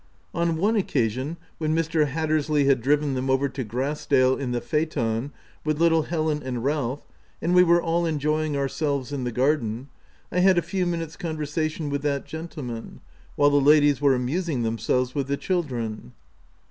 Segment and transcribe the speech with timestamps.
[0.33, 2.07] On one occasion, when Mr.
[2.07, 5.31] Hatters ley had driven them over to Grass dale in the phaeton,
[5.63, 7.05] with little Helen and Ralph,
[7.39, 9.89] and we were all enjoying ourselves in the garden—
[10.31, 12.99] I had a few minutes conversation with that gentle man,
[13.35, 16.13] while the ladies were amusing themselves with the children.